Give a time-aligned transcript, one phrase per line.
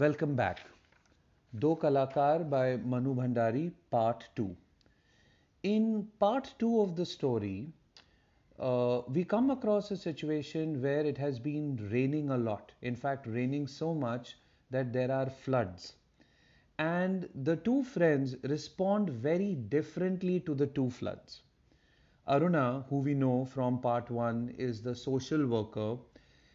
[0.00, 0.60] Welcome back.
[1.58, 4.56] Do Kalakar by Manu Bhandari, part 2.
[5.62, 7.68] In part 2 of the story,
[8.58, 12.72] uh, we come across a situation where it has been raining a lot.
[12.80, 14.38] In fact, raining so much
[14.70, 15.92] that there are floods.
[16.78, 21.42] And the two friends respond very differently to the two floods.
[22.26, 25.98] Aruna, who we know from part 1, is the social worker.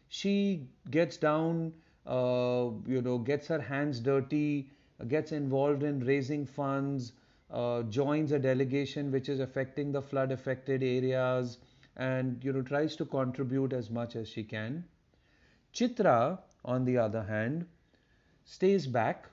[0.08, 1.74] She gets down
[2.06, 4.70] uh, you know, gets her hands dirty,
[5.08, 7.14] gets involved in raising funds,
[7.52, 11.58] uh, joins a delegation which is affecting the flood affected areas,
[11.98, 14.84] and you know tries to contribute as much as she can.
[15.74, 17.68] Chitra, on the other hand,
[18.46, 19.30] stays back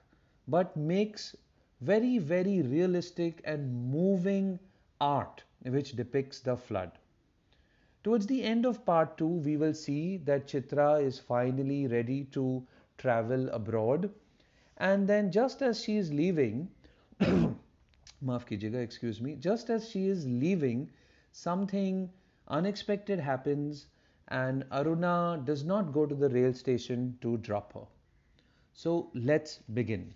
[0.49, 1.37] but makes
[1.81, 4.59] very very realistic and moving
[5.01, 6.99] art which depicts the flood.
[8.04, 12.66] Towards the end of part 2, we will see that Chitra is finally ready to
[12.98, 14.10] travel abroad.
[14.78, 16.70] And then, just as she is leaving,
[17.22, 20.90] maaf kijega, excuse me, just as she is leaving,
[21.32, 22.10] something
[22.48, 23.88] unexpected happens,
[24.30, 27.86] and Aruna does not go to the rail station to drop her.
[28.74, 30.14] So, let's begin.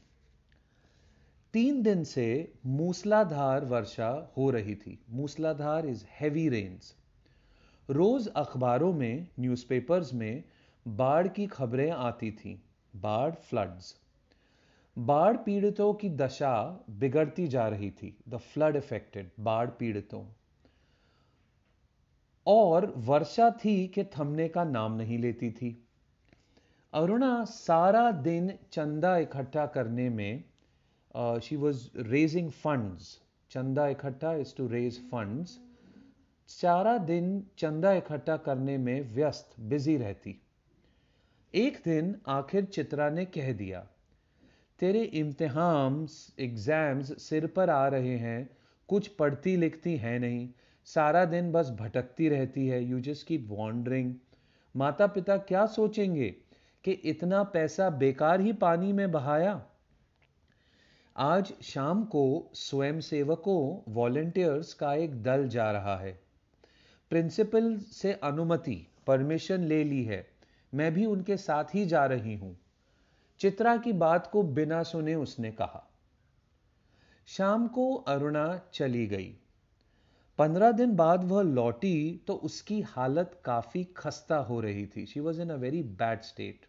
[1.54, 6.94] तीन दिन से मूसलाधार वर्षा हो रही थी मूसलाधार is heavy rains
[7.89, 10.43] रोज अखबारों में न्यूज़पेपर्स में
[10.87, 12.61] बाढ़ की खबरें आती थी।
[12.95, 13.95] बाढ़ फ्लड्स
[14.97, 20.25] बाढ़ पीड़ितों की दशा बिगड़ती जा रही थी। द फ्लड इफेक्टेड बाढ़ पीड़ितों।
[22.47, 25.71] और वर्षा थी कि थमने का नाम नहीं लेती थी।
[26.93, 30.45] अरुणा सारा दिन चंदा इकट्ठा करने में
[31.43, 33.19] शी वॉज़ रेजिंग फंड्स
[33.51, 35.59] चंदा इकट्ठा इज़ टू रेज फंड्स
[36.49, 40.35] सारा दिन चंदा इकट्ठा करने में व्यस्त, बिज़ी रहती।
[41.55, 43.81] एक दिन आखिर चित्रा ने कह दिया,
[44.81, 46.07] तेरे इम्तिहान
[46.41, 48.49] एग्ज़ाम्स सिर पर आ रहे हैं,
[48.89, 50.49] कुछ पढ़ती लिखती है नहीं,
[50.87, 54.15] सारा दिन बस भटकती रहती है यू जस्ट कीप वॉन्डरिंग
[54.75, 56.29] माता पिता क्या सोचेंगे
[56.85, 59.63] कि इतना पैसा बेकार ही पानी में बहाया?
[61.17, 62.25] आज शाम को
[62.55, 66.26] स्वयंसेवकों वॉलेंटियर्स का एक दल जा रहा है।
[67.11, 70.27] प्रिंसिपल से अनुमति, परमिशन ले ली है।
[70.75, 72.57] मैं भी उनके साथ ही जा रही हूँ।
[73.39, 75.91] चित्रा की बात को बिना सुने उसने कहा।
[77.27, 79.37] शाम को अरुणा चली गई।
[80.39, 85.43] पंद्रह दिन बाद वह लौटी तो उसकी हालत काफ़ी खस्ता हो रही थी। She was
[85.43, 86.67] in a very bad state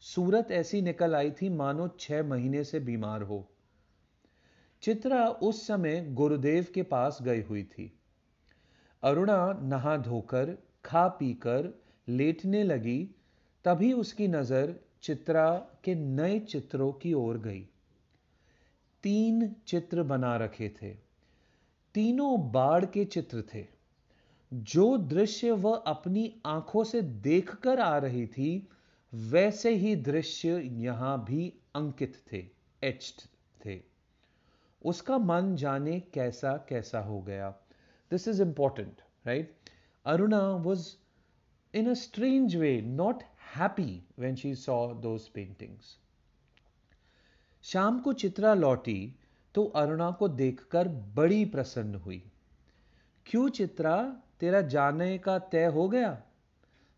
[0.00, 3.48] सूरत ऐसी निकल आई थी, मानो छह महीने से बीमार हो।
[4.82, 7.98] चित्रा उस समय गुरुदेव के पास गई हुई थी।
[9.02, 13.10] अरुणा नहा धोकर, खा पीकर लेटने लगी,
[13.64, 15.50] तभी उसकी नज़र चित्रा
[15.84, 17.68] के नए चित्रों की ओर गई।
[19.02, 20.90] तीन चित्र बना रखे थे।
[21.94, 23.66] तीनों बाढ़ के चित्र थे।
[24.52, 28.68] जो दृश्य वह अपनी आँखों से देखकर आ रही थी,
[29.14, 32.44] वैसे ही दृश्य यहाँ भी अंकित थे
[32.84, 33.28] एच्ड
[33.66, 33.80] थे।
[34.84, 37.54] उसका मन जाने कैसा कैसा हो गया।
[38.12, 39.50] This is important, right?
[40.06, 40.96] Aruna was,
[41.74, 45.96] in a strange way, not happy when she saw those paintings.
[47.64, 48.98] शाम को चित्रा लौटी
[49.54, 52.22] तो अरुणा को देखकर बड़ी प्रसन्न हुई
[53.26, 53.96] क्यों चित्रा
[54.40, 56.16] तेरा जाने का तय हो गया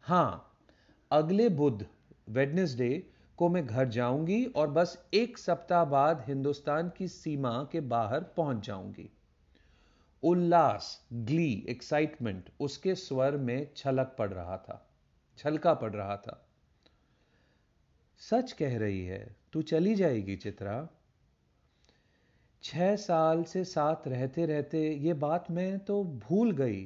[0.04, 0.30] हाँ
[1.10, 1.86] अगले बुध
[2.36, 2.90] वेडनेसडे
[3.38, 8.66] को मैं घर जाऊँगी और बस एक सप्ताह बाद हिंदुस्तान की सीमा के बाहर पहुँच
[8.66, 9.10] जाऊँगी
[10.24, 14.86] उल्लास ग्ली एक्साइटमेंट उसके स्वर में छलक पड़ रहा था,
[15.38, 16.40] छलका पड़ रहा था।
[18.20, 20.88] सच कह रही है, तू चली जाएगी चित्रा।
[22.62, 26.82] छह साल से साथ रहते रहते ये बात मैं तो भूल गई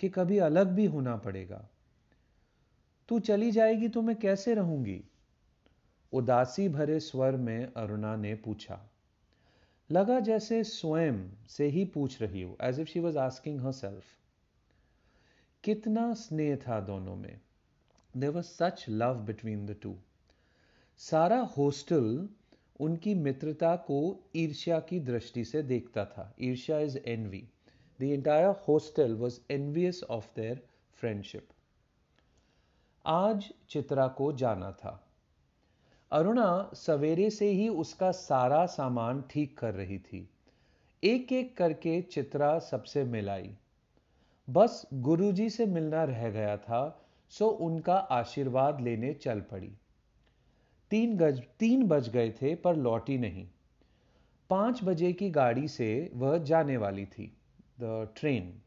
[0.00, 1.68] कि कभी अलग भी होना पड़ेगा।
[3.08, 5.00] तू चली जाएगी तो मैं कैसे रहूँगी?
[6.12, 8.78] उदासी भरे स्वर में अरुणा ने पूछा।
[9.90, 11.18] लगा जैसे स्वयं
[11.48, 14.04] से ही पूछ रही हो as if she was asking herself
[15.64, 17.40] कितना स्नेह था दोनों में।
[18.14, 19.94] There was such love between the two
[21.00, 22.28] सारा हॉस्टल
[22.80, 24.00] उनकी मित्रता को
[24.36, 27.44] ईर्ष्या की दृष्टि से देखता था। ईर्ष्या is envy
[28.00, 30.62] the entire hostel was envious of their
[30.98, 31.48] friendship
[33.04, 35.02] आज चित्रा को जाना था।
[36.12, 40.28] अरुणा सवेरे से ही उसका सारा सामान ठीक कर रही थी।
[41.02, 43.50] एक एक करके चित्रा सबसे मिलाई।
[44.50, 49.72] बस गुरुजी से मिलना रह गया था, सो उनका आशीर्वाद लेने चल पड़ी।
[50.90, 53.46] तीन गज, तीन बज गए थे, पर लौटी नहीं।
[54.50, 57.36] पाँच बजे की गाड़ी से वह जाने वाली थी
[57.80, 58.62] द ट्रेन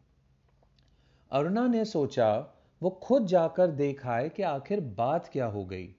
[1.31, 2.47] अरुणा ने सोचा,
[2.81, 5.95] वो खुद जाकर देख आए कि आखिर बात क्या हो गई।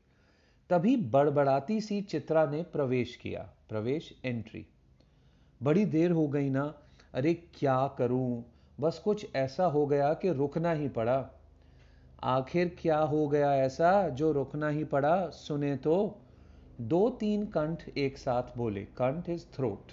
[0.71, 4.67] तभी बड़बड़ाती सी चित्रा ने प्रवेश किया। प्रवेश एंट्री
[5.63, 6.75] बड़ी देर हो गई ना।
[7.15, 8.45] अरे क्या करूँ?
[8.81, 11.31] बस कुछ ऐसा हो गया कि रुकना ही पड़ा।
[12.23, 15.29] आखिर क्या हो गया ऐसा जो रुकना ही पड़ा?
[15.29, 16.19] सुने तो।
[16.81, 19.93] दो तीन कंठ एक साथ बोले। कंठ इज़ थ्रोट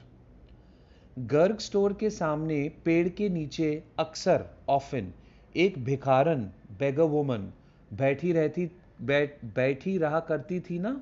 [1.19, 5.13] गर्ग स्टोर के सामने पेड़ के नीचे अक्सर ऑफिन
[5.55, 7.51] एक भिखारन बेगर वुमन
[7.93, 8.71] बैठी रहती
[9.01, 11.01] बैठ, बैठी रहा करती थी ना,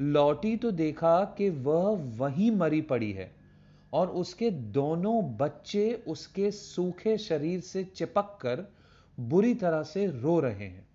[0.00, 3.34] लौटी तो देखा कि वह वहीं मरी पड़ी है
[3.92, 8.64] और उसके दोनों बच्चे उसके सूखे शरीर से चिपक कर
[9.20, 10.88] बुरी तरह से रो रहे हैं।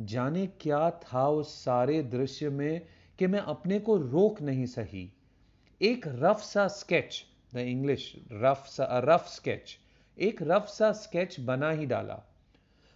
[0.00, 2.86] जाने क्या था उस सारे दृश्य में
[3.18, 5.12] कि मैं अपने को रोक नहीं सही।
[5.82, 7.24] एक रफ सा स्केच
[7.54, 9.78] द इंग्लिश रफ सा रफ स्केच
[10.18, 12.22] एक रफ सा स्केच बना ही डाला।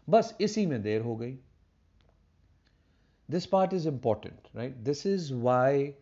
[0.08, 1.38] बस इसी में देर हो गई।
[3.30, 5.92] This part is important right this is why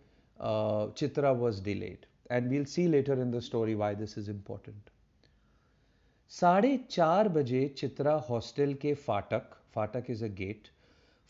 [0.98, 4.90] Chitra was delayed and we'll see later in the story why this is important.
[6.30, 10.68] साढ़े चार बजे चित्रा हॉस्टल के फाटक फाटक इज़ अ गेट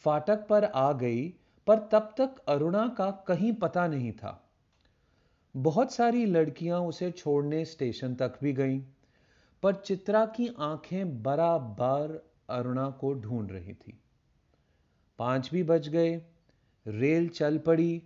[0.05, 1.29] फाटक पर आ गई,
[1.67, 4.33] पर तब तक अरुणा का कहीं पता नहीं था।
[5.55, 8.81] बहुत सारी लड़कियाँ उसे छोड़ने स्टेशन तक भी गईं,
[9.63, 13.99] पर चित्रा की आँखें बराबर अरुणा को ढूंढ रही थी।
[15.18, 16.16] पांच भी बज गए
[16.88, 18.02] रेल चल पड़ी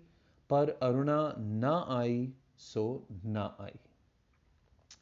[0.50, 2.28] पर अरुणा ना आई
[2.58, 3.72] so na I.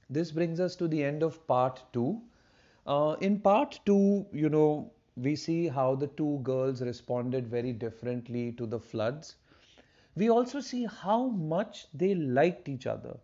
[0.10, 2.22] This brings us to the end of part two.
[2.86, 8.52] Uh, in part two, you know, we see how the two girls responded very differently
[8.54, 9.36] to the floods.
[10.16, 13.18] We also see how much they liked each other.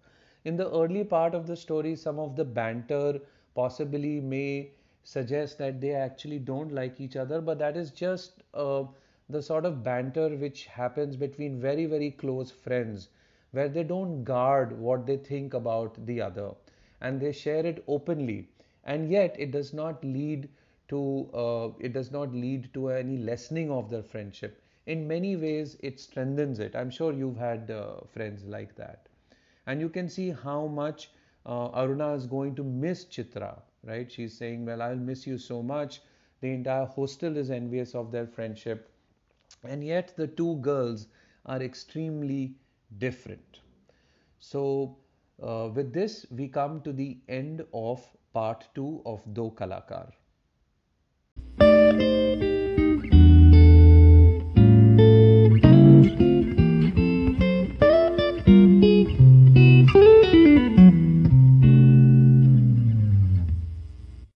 [0.45, 3.19] In the early part of the story, some of the banter
[3.53, 4.71] possibly may
[5.03, 8.84] suggest that they actually don't like each other, but that is just uh,
[9.28, 13.08] the sort of banter which happens between very, very close friends
[13.52, 16.52] where they don't guard what they think about the other
[17.00, 18.48] and they share it openly.
[18.84, 20.48] And yet it does not lead
[20.88, 24.60] to uh, it does not lead to any lessening of their friendship.
[24.86, 26.74] In many ways it strengthens it.
[26.76, 29.08] I'm sure you've had uh, friends like that.
[29.66, 31.10] And you can see how much
[31.44, 34.10] uh, aruna is going to miss chitra right?
[34.10, 36.00] She's saying well i'll miss you so much
[36.46, 38.90] the entire hostel is envious of their friendship
[39.64, 41.06] and yet the two girls
[41.44, 42.54] are extremely
[42.98, 43.60] different.
[44.38, 44.96] So,
[45.42, 50.12] uh, with this, we come to the end of part 2 of Do Kalakar.